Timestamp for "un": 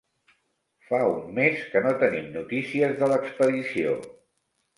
1.09-1.27